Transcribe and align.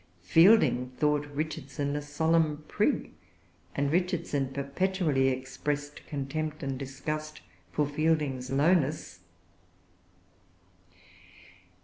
Fielding 0.23 0.89
thought 0.97 1.27
Richardson 1.27 1.95
a 1.95 2.01
solemn 2.01 2.65
prig; 2.67 3.11
and 3.75 3.91
Richardson 3.91 4.51
perpetually 4.51 5.27
expressed 5.27 6.07
contempt 6.07 6.63
and 6.63 6.75
disgust 6.79 7.41
for 7.71 7.85
Fielding's 7.87 8.49
lowness. 8.49 9.19